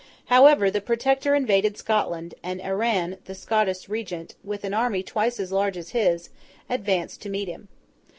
However, 0.33 0.71
the 0.71 0.81
Protector 0.81 1.35
invaded 1.35 1.77
Scotland; 1.77 2.33
and 2.41 2.59
Arran, 2.59 3.17
the 3.25 3.35
Scottish 3.35 3.87
Regent, 3.87 4.33
with 4.43 4.63
an 4.63 4.73
army 4.73 5.03
twice 5.03 5.39
as 5.39 5.51
large 5.51 5.77
as 5.77 5.89
his, 5.91 6.31
advanced 6.67 7.21
to 7.21 7.29
meet 7.29 7.47
him. 7.47 7.67